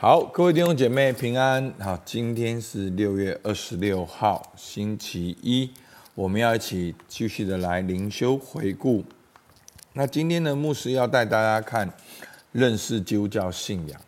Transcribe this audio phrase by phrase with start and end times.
[0.00, 1.74] 好，各位弟兄姐妹平安。
[1.80, 5.68] 好，今天是六月二十六号，星期一，
[6.14, 9.02] 我们要一起继续的来灵修回顾。
[9.94, 11.92] 那今天的牧师要带大家看
[12.52, 14.00] 认识基督教信仰。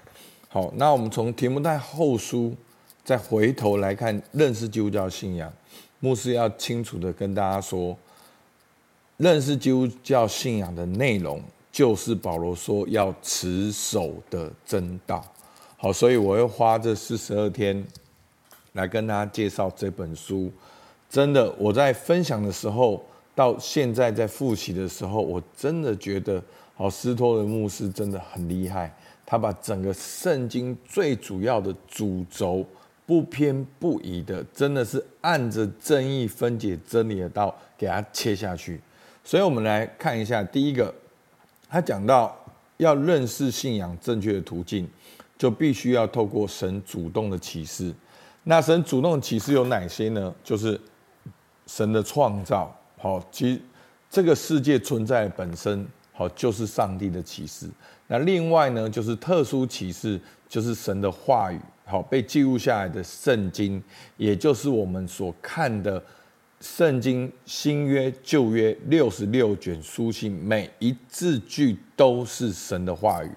[0.49, 2.55] 好，那我们从题目在后书
[3.03, 5.53] 再回头来看认识基督教信仰。
[5.99, 7.99] 牧师要清楚的跟大家说，
[9.17, 15.27] 认识基督教信仰的内容，就是保罗说要持守的真道。
[15.83, 17.83] 好，所以我会花这四十二天
[18.75, 20.53] 来跟大家介绍这本书。
[21.09, 23.03] 真的，我在分享的时候，
[23.35, 26.43] 到现在在复习的时候，我真的觉得，
[26.75, 28.95] 好，斯托的牧师真的很厉害。
[29.25, 32.63] 他把整个圣经最主要的主轴，
[33.07, 38.79] 不偏不倚的，真的是按着正义分解真理的道给他切下去。
[39.25, 40.95] 所以，我们来看一下，第一个，
[41.71, 42.39] 他讲到
[42.77, 44.87] 要认识信仰正确的途径。
[45.41, 47.95] 就必须要透过神主动的启示。
[48.45, 50.35] 那神主动的启示有哪些呢？
[50.45, 50.79] 就是
[51.67, 53.61] 神的创造，好，其实
[54.11, 57.67] 这个世界存在本身，好，就是上帝的启示。
[58.07, 63.83] 那另外呢，就是特殊启示，就是神的话语，好，被记录下来的圣经，
[64.19, 66.03] 也就是我们所看的
[66.61, 73.31] 圣经新约、旧约六十六卷书信，每一字句都是神的话语。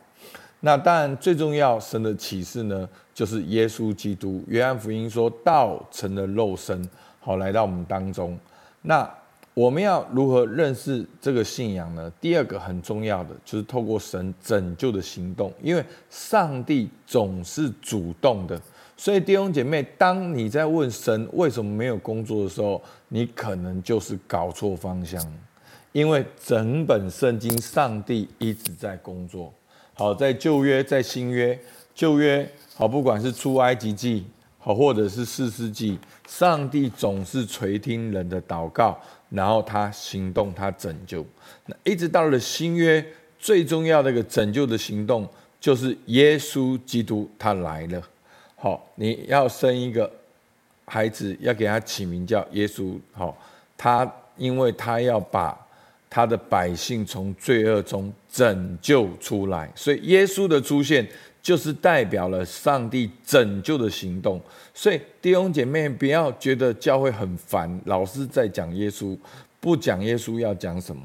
[0.66, 4.42] 那当然，最重要，神的启示呢，就是耶稣基督。
[4.48, 8.40] 约翰福音说，道成了肉身，好来到我们当中。
[8.84, 9.10] 那
[9.54, 12.10] 我们要如何认识这个信仰呢？
[12.22, 18.58] 第二个很重要的就是透过神拯救的行动，因为上帝总是主动的。
[18.96, 25.22] 所以弟兄姐妹，当你在问神为什么没有工作的时候，你可能就是搞错方向，
[25.92, 29.54] 因为整本圣经上帝一直在工作。
[29.96, 31.58] 好，在旧约，在新约，
[31.94, 34.26] 旧约好，不管是出埃及记
[34.58, 39.00] 好，或者是四世纪，上帝总是垂听人的祷告，
[39.30, 41.24] 然后他行动，他拯救。
[41.68, 43.06] 那一直到了新约，
[43.38, 48.02] 最重要的一个拯救的行动，就是耶稣基督他来了。
[48.56, 50.12] 好，你要生一个
[50.86, 52.98] 孩子，要给他起名叫耶稣。
[53.12, 53.38] 好，
[53.78, 55.56] 他因为他要把。
[56.16, 61.08] 他的百姓从罪恶中拯救出来，所以耶稣的出现
[61.42, 64.40] 就是代表了上帝拯救的行动。
[64.76, 69.18] 所以弟兄姐妹，不要觉得教会很烦，老是在讲耶稣，
[69.60, 71.02] 不讲耶稣要讲什么？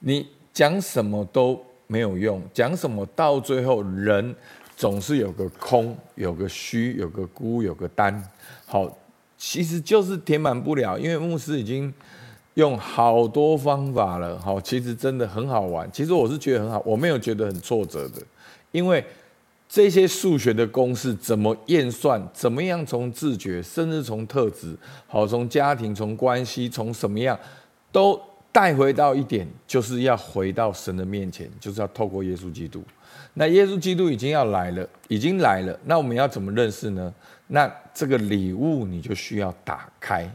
[0.00, 4.34] 你讲什么都没有用，讲什么到最后人
[4.76, 8.20] 总是有个空，有个虚，有个孤，有个单。
[8.66, 8.98] 好，
[9.38, 11.94] 其实就是填满不了，因为牧师已经。
[12.54, 15.90] 用好多方法了，好，其实真的很好玩。
[15.90, 18.22] 其实我是觉得很好，我没有觉得很挫折的，
[18.72, 19.04] 因为
[19.68, 24.76] 这些数学的公式怎么验算，怎么样从自觉，甚至从特质，
[25.06, 27.38] 好，从家庭，从关系，从什么样，
[27.90, 28.20] 都
[28.52, 32.82] 带回到一点，就是要回到神的面前，就是要透过耶稣基督。
[33.32, 37.10] 那耶稣基督已经要来了，已经来了，那我们要怎么认识呢？
[37.46, 40.30] 那这个礼物你就需要打开。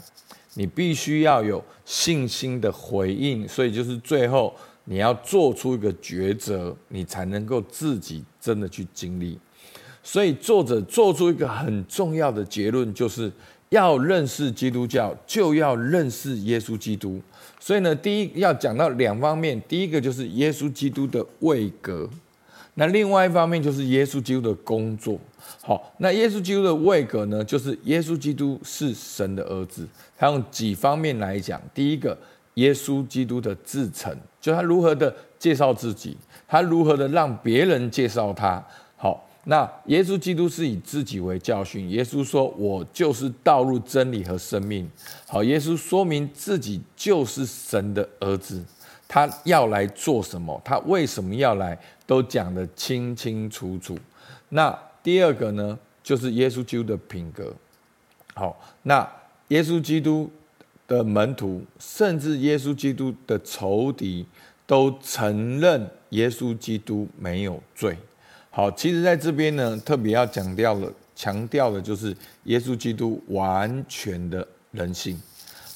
[0.58, 4.52] 你必须要有信心的回应，所以就是最后
[4.86, 9.38] 你要做出一个抉择，你才能够自己真的去经历。
[10.02, 13.32] 所以作者做出一个很重要的结论，就是
[13.70, 17.22] 要认识基督教，就要认识耶稣基督。
[17.60, 22.10] 所以呢，第一要讲到两方面，第一个就是耶稣基督的位格。
[22.80, 25.20] 那另外一方面就是耶稣基督的工作，
[25.64, 29.88] 好，那耶稣基督的位格呢，就是耶稣基督是神的儿子。
[30.16, 32.16] 他用几方面来讲，第一个，
[32.54, 36.16] 耶稣基督的自成，就他如何的介绍自己，
[36.48, 38.64] 他如何的让别人介绍他。
[38.96, 44.88] 好，那耶稣基督是以自己为教训，耶稣说：“我就是道路、真理和生命。”
[45.28, 48.64] 好，耶稣说明自己就是神的儿子。
[49.08, 50.62] 他要来做什么？
[50.66, 51.78] 他为什么要来？
[52.06, 53.98] 都讲得清清楚楚。
[54.50, 57.54] 那第二个呢，就是耶稣基督的品格。
[58.34, 59.06] 好，那
[59.50, 60.30] 耶稣基督
[60.88, 64.26] 的门徒，甚至耶稣基督的仇敌，
[64.66, 67.98] 都承认耶稣基督没有罪。
[68.50, 75.22] 好，其实在这边呢，特别要强调了，强调的就是耶稣基督完全的人性。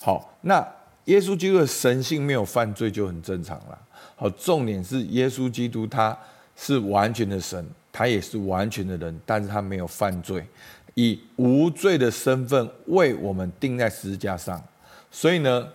[0.02, 0.66] 好，那。
[1.06, 3.78] 耶稣基督的神性没有犯罪就很正常了。
[4.16, 6.18] 好，重点是耶稣基督他
[6.56, 10.46] 是完全的神，他也是完全的人，但是他没有犯罪，
[10.94, 14.62] 以无罪的身份为我们钉在十字架上。
[15.10, 15.68] 所以呢，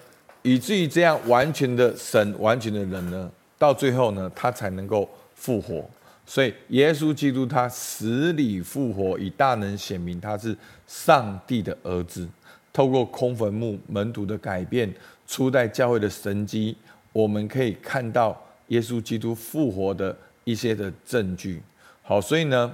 [0.42, 5.84] 以至于这样完全的神、完全的人呢，到最后呢，他才能够复活。
[6.24, 10.56] 所以耶稣基督他死里复活，以大能显明他是
[10.86, 12.28] 上帝的儿子。
[12.76, 14.92] 透过空坟墓、门徒的改变、
[15.26, 16.76] 初代教会的神迹，
[17.10, 20.14] 我们可以看到耶稣基督复活的
[20.44, 21.62] 一些的证据。
[22.02, 22.70] 好，所以呢，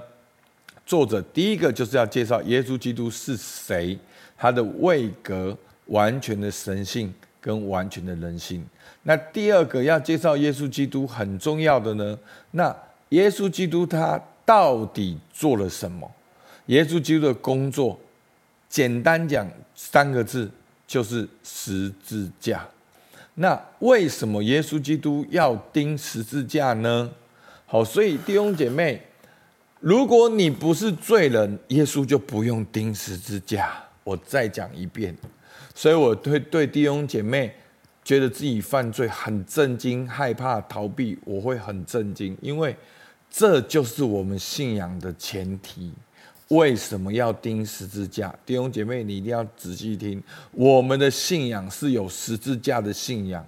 [0.85, 3.97] 作者第一个就是要介绍耶稣基督是谁，
[4.37, 8.61] 他的位格、完全的神性跟完全的人性。
[9.03, 12.19] 那第二个要介绍耶稣基督很重要的呢，
[12.51, 12.75] 那
[13.09, 16.11] 耶稣基督他到底做了什么？
[16.65, 17.97] 耶稣基督的工作。
[18.73, 20.49] 简单讲三个字，
[20.87, 22.67] 就是十字架。
[23.35, 27.11] 那为什么耶稣基督要钉十字架呢？
[27.67, 28.99] 好，所以弟兄姐妹，
[29.79, 33.71] 如果你不是罪人，耶稣就不用钉十字架。
[34.03, 35.15] 我再讲一遍，
[35.75, 37.53] 所以我对对弟兄姐妹
[38.03, 42.75] 觉得自己犯罪很震惊、害怕、逃避，我会很震惊，因为
[43.29, 45.93] 这就是我们信仰的前提。
[46.49, 48.33] 为什么要钉十字架？
[48.45, 50.21] 弟兄姐妹，你一定要仔细听。
[50.51, 53.43] 我们的信仰是有十字架的信仰，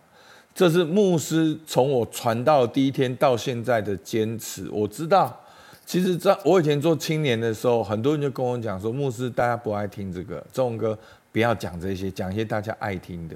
[0.54, 4.70] 这是牧师从我传道第一天到现在的坚持。
[4.72, 5.40] 我知道，
[5.86, 10.98] 其实在我以前做青年的时候，很多人就跟我讲说：“牧师，大家不爱听这个，仲哥
[11.32, 13.36] 不要讲这些，讲一些大家爱听的。”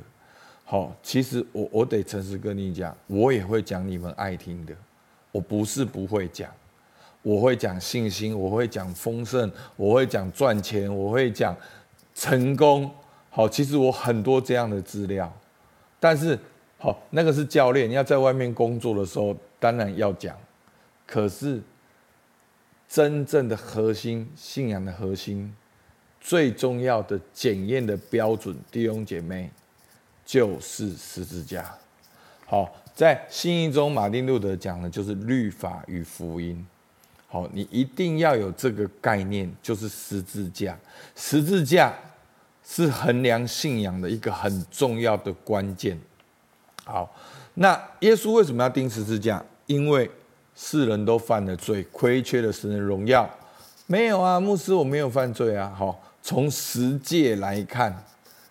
[0.66, 4.74] 好，其实我我得诚实跟你讲，我也会讲你们爱听的，
[5.32, 6.50] 我不是不会讲。
[7.22, 11.56] 我会讲信心，我会讲丰盛，我会讲赚钱，我会讲
[12.16, 12.90] 成功。
[13.30, 15.32] 好，其实我很多这样的资料，
[16.00, 16.38] 但是
[16.78, 20.36] 好，那个是教练要在外面工作的时候，当然要讲。
[21.06, 21.62] 可是
[22.88, 25.54] 真正的核心信仰的核心，
[26.20, 29.50] 最重要的检验的标准，弟兄姐妹，
[30.26, 31.76] 就是十字架。
[32.46, 36.66] 好，在信义中，马丁路德讲的就是律法与福音。
[37.32, 40.76] 好，你一定要有这个概念，就是十字架。
[41.16, 41.94] 十字架
[42.66, 45.96] 是衡量信仰的一个很重要的关键。
[46.86, 47.16] 好，
[47.54, 49.46] 那耶稣为什么要钉十字架？
[49.68, 50.10] 因为
[50.56, 53.30] 世人都犯了罪，亏缺了神的荣耀。
[53.86, 55.72] 没有啊，牧师，我没有犯罪啊。
[55.78, 57.96] 好，从十诫来看，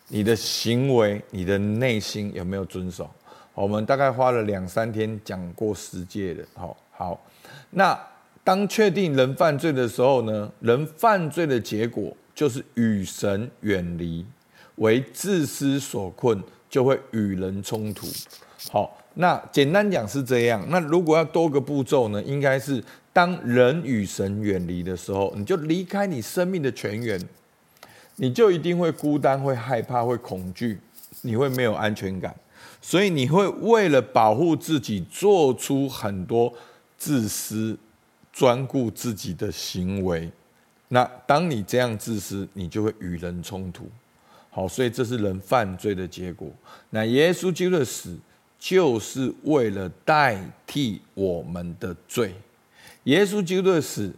[0.07, 3.11] 你的行为、你的内心有没有遵守？
[3.55, 6.45] 我们大概花了两三天讲过十诫的。
[6.55, 7.21] 好，好，
[7.71, 7.99] 那。
[8.49, 14.25] 当确定人犯罪的时候呢，人犯罪的结果就是与神远离，
[14.77, 18.07] 为自私所困，就会与人冲突。
[18.71, 20.65] 好，那简单讲是这样。
[20.71, 27.21] 那如果要多个步骤呢，应该是当人与神远离的时候，你就离开你生命的泉源，
[28.17, 30.79] 你就一定会孤单、会害怕、会恐惧，
[31.21, 32.35] 你会没有安全感，
[32.81, 36.55] 所以你会为了保护自己，做出很多
[36.97, 37.77] 自私。
[38.39, 40.31] 专顾自己的行为，
[40.87, 43.91] 那当你这样自私，你就会与人冲突。
[44.49, 46.49] 好，所以这是人犯罪的结果。
[46.91, 48.17] 那耶稣基督的死
[48.57, 52.33] 就是为了代替我们的罪。
[53.05, 54.15] 耶稣基督的死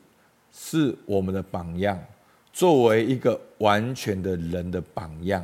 [0.52, 1.98] 是我们的榜样，
[2.52, 5.42] 作为一个完全的人的榜样。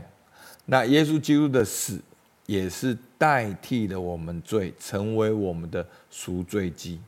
[0.66, 1.98] 那耶稣基督的死
[2.44, 7.00] 也是代替了我们罪，成为我们的赎罪祭。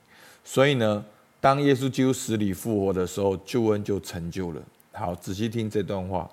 [0.43, 1.05] 所以呢，
[1.41, 4.61] 当耶稣基督死里复活的时候，救恩就成就了。
[4.93, 6.29] 好，仔细听这段话，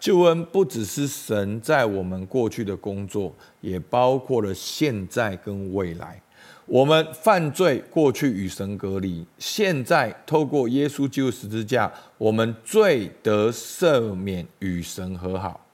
[0.00, 6.20] 救恩不只是神在我们过去的工作，也包括了现在跟未来。
[6.64, 15.66] 我们犯罪过去与神隔离，现在透过耶稣基督十字架，我们罪得赦免，与神和好。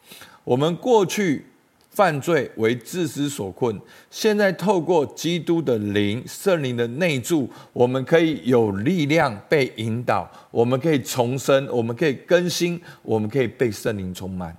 [0.42, 1.46] 我们过去。
[1.92, 3.78] 犯罪为自私所困，
[4.10, 14.56] 现在透过基督的灵、圣灵的内住，我们可以有力量被引导，我们可以重生，我们可以更新，我们可以被圣灵充满。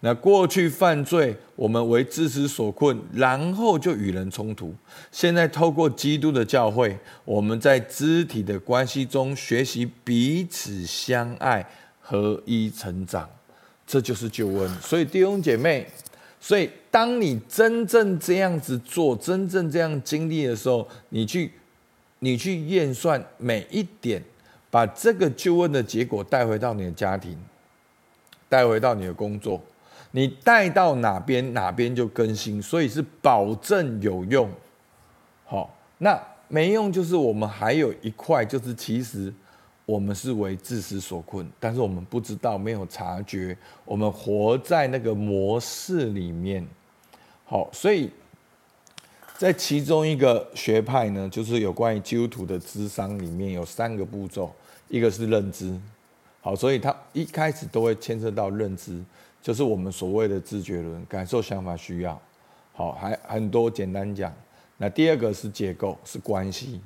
[0.00, 4.72] 那过去犯罪，我们为自私所困，然后就与人冲突。
[5.10, 11.68] 现在透过基督的教会，我们在肢体的关系中学习彼此相爱、
[12.00, 13.28] 合一成长，
[13.84, 14.70] 这就是救恩。
[14.80, 15.84] 所以弟兄姐妹。
[16.48, 21.52] 所以，当你真正这样子做，真正这样经历的时候，你去，
[22.20, 24.22] 你去验算每一点，
[24.70, 27.36] 把这个就问的结果带回到你的家庭，
[28.48, 29.60] 带回到你的工作，
[30.12, 34.50] 你带到哪边，哪边就更新，所以是保证有用。
[35.44, 39.30] 好，那没用就是我们还有一块，就是其实。
[39.88, 46.62] 我们是为自私所困，但是我们不知道，没有察觉，我们活在那个模式里面。
[47.46, 48.10] 好，所以
[49.38, 54.52] 在其中一个学派呢，就是有关于基督徒的智商里面有三个步骤，
[54.88, 55.74] 一个是认知，
[56.42, 59.02] 好，所以他一开始都会牵涉到认知，
[59.40, 62.20] 就是我们所谓的知觉论、感受、想法、需要，
[62.74, 63.70] 好，还很多。
[63.70, 64.30] 简单讲，
[64.76, 66.78] 那第二个是结构，是关系，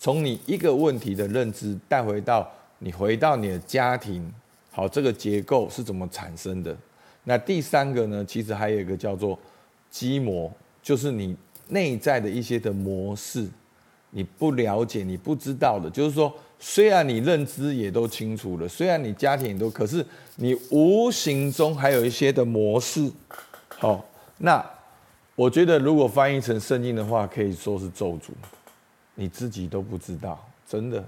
[0.00, 4.28] 从你一个问题的认知带回到你回到你的家庭，
[4.72, 6.76] 好，这个结构是怎么产生的？
[7.22, 9.38] 那第三个呢，其实还有一个叫做
[9.88, 10.50] 基模，
[10.82, 11.36] 就是你。
[11.72, 13.46] 内在的一些的模式，
[14.10, 20.04] 你不了解，你不知道的，就是说，虽然你认知也都清楚了，虽然你家庭也都，可是
[20.34, 23.08] 你无形中还有一些的模式。
[23.68, 24.04] 好，
[24.38, 24.68] 那
[25.36, 28.30] 我觉得如果翻译成圣经的话，可以说是咒诅，
[29.20, 31.04] 你自己都不知道，真的。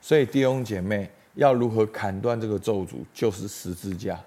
[0.00, 4.20] 所以弟兄姐妹要如何砍断这个咒诅，就是十字架，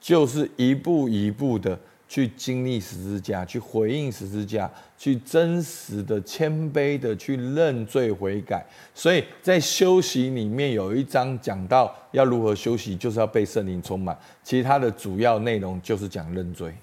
[0.00, 1.78] 就是一步一步的。
[2.10, 8.66] 去经历十字架，去回应十字架，去真实的、谦卑的去认罪悔改。
[8.92, 14.18] 所以在休息里面有一章讲到要如何休息，就是要被圣灵充满。
[14.42, 16.74] 其实它的主要内容就是讲认罪。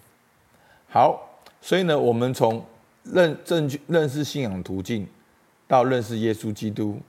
[0.87, 1.19] 好，
[1.61, 2.65] 所以呢，我们从
[3.13, 5.07] 认正确认识信仰途径，
[5.67, 6.99] 到认识耶稣基督，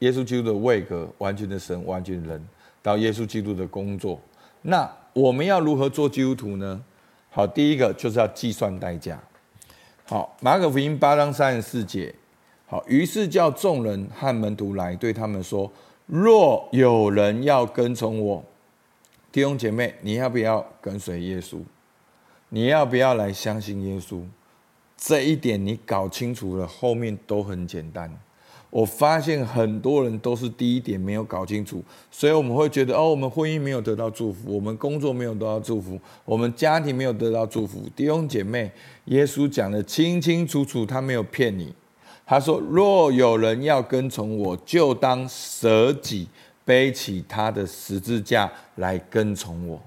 [0.00, 2.48] 耶稣基督的位格，完全的神，完全的人，
[2.82, 4.20] 到耶稣基督的工作。
[4.62, 6.82] 那我们要如何做基督徒呢？
[7.30, 9.20] 好，第一个就是要计算代价。
[10.04, 12.14] 好，马可福音八章三十四节。
[12.66, 15.70] 好，于是叫众人和门徒来，对他们说：
[16.06, 18.44] 若有人要跟从我，
[19.30, 21.60] 弟兄姐妹，你要不要跟随耶稣？
[22.50, 24.22] 你要不要来相信耶稣？
[24.98, 28.12] 这一点你搞清楚了，后面都很简单。
[28.70, 37.88] 我发现很多人都是第一点没有搞清楚，所以我们会觉得哦，我们婚姻没有得到祝福，我们工作没有得到祝福，我们家庭没有得到祝福。
[37.96, 38.70] 弟兄姐妹，
[39.06, 41.72] 耶稣讲的清清楚楚，他没有骗你。
[42.26, 46.28] 他说：“若有人要跟从我，就当舍己，
[46.62, 49.80] 背起他的十字架来跟从我。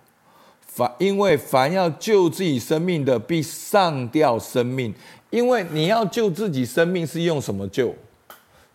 [0.74, 4.94] 凡因为凡要救自己生命的，必上吊生命。
[5.30, 7.94] 因为你要救自己生命，是用什么救？”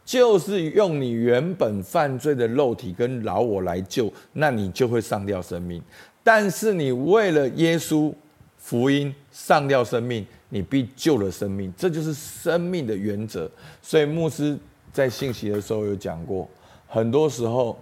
[0.04, 5.82] 就是用你原本犯罪的肉体跟老我来救，那你就会上吊生命。
[6.22, 8.12] 但是你为了耶稣
[8.56, 11.72] 福音上吊生命，你必救了生命。
[11.76, 13.50] 这就是生命的原则。
[13.82, 14.56] 所以牧师
[14.92, 16.48] 在信息的时候有讲过，
[16.86, 17.76] 很多时候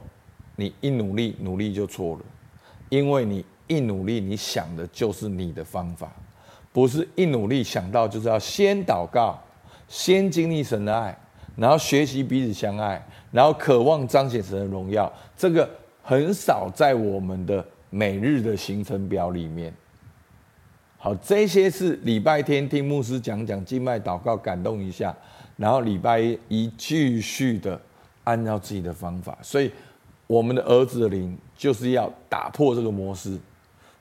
[0.56, 2.22] 你一努力，努力就错了，
[2.88, 6.12] 因为你一努力，你想的就是你的方法，
[6.72, 9.38] 不是一努力想到就是要先祷告，
[9.88, 11.16] 先经历神的爱。
[11.56, 15.70] 然后学习彼此相爱，然后渴望彰显神的荣耀，这个
[16.02, 19.72] 很少在我们的每日的行程表里面。
[20.98, 25.14] 好，这些是礼拜天听牧师讲讲经脉祷告感动一下，
[25.56, 26.18] 然后礼拜
[26.48, 27.80] 一继续的
[28.24, 29.38] 按照自己的方法。
[29.40, 29.70] 所以
[30.26, 33.38] 我们的儿子的灵就是要打破这个模式。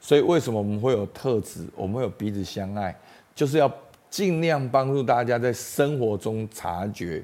[0.06, 1.66] 所以为什么我们会有特质？
[1.78, 2.94] 我们会有彼此相爱，
[3.34, 3.74] 就是要
[4.10, 7.24] 尽量帮助大家在生活中察觉。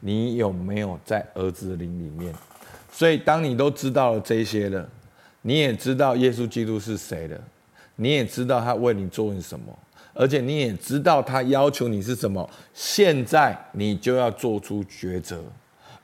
[0.00, 2.34] 你有没有在儿子的灵里面？
[2.92, 4.86] 所以，当你都知道了这些了，
[5.40, 7.40] 你也知道耶稣基督是谁了，
[7.96, 9.76] 你也知道他为你做了什么，
[10.12, 12.48] 而且你也知道他要求你是什么。
[12.74, 15.42] 现在你就要做出抉择，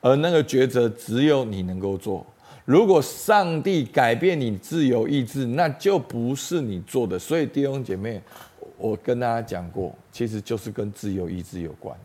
[0.01, 2.25] 而那个抉择只有你能够做。
[2.65, 7.17] 如果上帝改变你自由意志，那就不是你做的。
[7.17, 8.19] 所以，弟兄姐妹，
[8.77, 11.95] 我跟大家讲过，其实就是跟自由意志有关。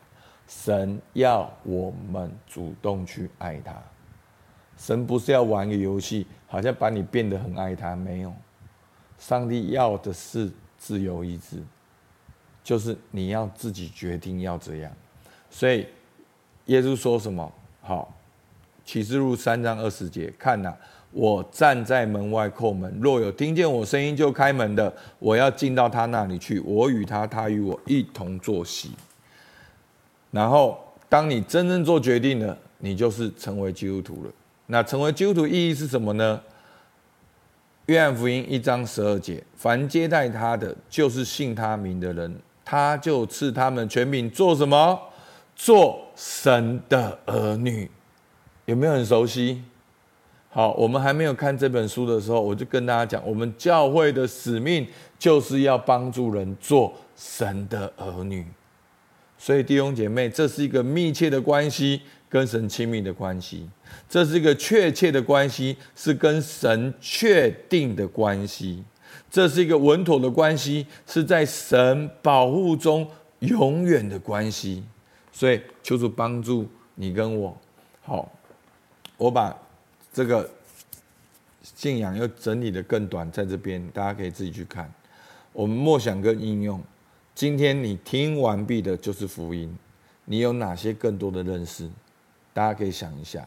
[0.47, 3.75] 神要我们主动去爱他，
[4.77, 8.33] 神不是要玩个游戏，好像把你变得很爱他，没有。
[9.17, 11.63] 上帝要的是自由意志，
[12.63, 14.93] 就是你要自己决定要这样。
[15.49, 15.87] 所以
[16.67, 17.51] 耶稣说什么？
[17.81, 18.13] 好，
[18.85, 20.75] 启示录三章二十节，看哪，
[21.13, 28.91] 我站在门外叩门，若有听见我声音就开门的，我要进到他那里去，我与他，他与我一同坐席。
[30.31, 34.31] 然后，当你真正做决定了，你就是成为基督徒了。
[34.67, 36.41] 那成为基督徒意义是什么呢？
[37.87, 45.01] 约翰福音一章十二节：凡接待他的，就是信他名的人，他就赐他们权柄做什么？
[45.57, 47.91] 做神的儿女。
[48.71, 49.61] 有没有很熟悉？
[50.49, 54.87] 好，我们还没有看这本书的时候，我就跟大家讲，我们教会的使命
[55.19, 58.47] 就是要帮助人做神的儿女。
[59.37, 63.69] 所以弟兄姐妹，这是一个密切的关系，跟神亲密的关系；
[64.09, 68.85] 这是一个确切的关系，是跟神确定的关系；
[69.29, 73.05] 这是一个稳妥的关系，是在神保护中
[73.41, 74.85] 永远的关系。
[75.33, 77.57] 所以求主帮助你跟我。
[78.03, 78.31] 好，
[79.21, 79.55] 我把
[80.11, 80.49] 这个
[81.63, 84.91] 信仰又整理得更短，在这边大家可以自己去看。
[85.53, 86.83] 我们默想跟应用。
[87.35, 89.77] 今天你听完毕的就是福音，
[90.25, 91.87] 你有哪些更多的认识？
[92.55, 93.47] 大家可以想一下。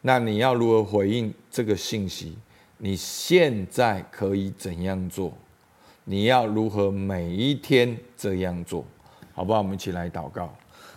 [0.00, 2.36] 那你要如何回应这个信息？
[2.78, 5.32] 你现在可以怎样做？
[6.02, 8.84] 你要如何每一天这样做？
[9.34, 9.60] 好不好？
[9.60, 10.52] 我们一起来祷告。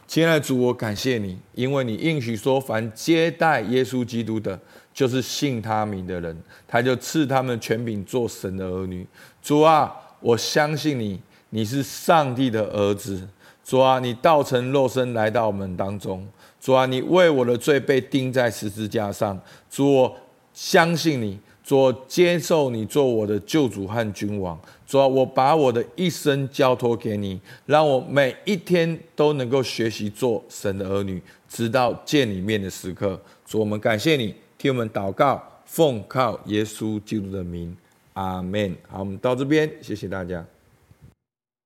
[0.08, 4.58] 亲爱的主，我感谢你，因为你应许说，凡接待耶稣基督的，
[4.94, 9.06] 就是信他名的人，他就赐他们权柄做神的儿女。
[9.42, 11.20] 主啊，我相信你，
[11.50, 13.28] 你是上帝的儿子。
[13.64, 16.26] 主啊，你道成肉身来到我们当中。
[16.62, 19.40] 主啊，你为我的罪被钉在十字架上。
[19.70, 20.18] 主，我
[20.54, 21.40] 相信你。
[21.66, 24.56] 主，接受你做我的救主和君王。
[24.86, 31.20] 主啊，我把我的一生交托给你，让我每一天都能够学习做神的儿女，
[31.50, 33.20] 直到见你面的时刻。
[33.48, 37.76] 主，我们感谢你，替我们祷告，奉靠耶稣基督的名，
[38.14, 38.76] 阿门。
[38.88, 40.46] 好，我们到这边，谢谢大家。